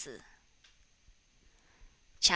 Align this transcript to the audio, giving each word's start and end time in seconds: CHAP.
CHAP. 0.01 0.19